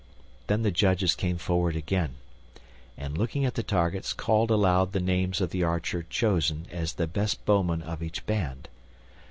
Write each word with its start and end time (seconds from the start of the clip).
Then 0.47 0.63
the 0.63 0.71
judges 0.71 1.13
came 1.13 1.37
forward 1.37 1.75
again, 1.75 2.15
and 2.97 3.15
looking 3.15 3.45
at 3.45 3.53
the 3.53 3.61
targets, 3.61 4.13
called 4.13 4.49
aloud 4.49 4.93
the 4.93 4.99
names 4.99 5.41
of 5.41 5.51
the 5.51 5.63
archer 5.63 6.01
chosen 6.01 6.65
as 6.71 6.93
the 6.93 7.05
best 7.05 7.45
bowman 7.45 7.83
of 7.83 8.01
each 8.01 8.25
band. 8.25 8.67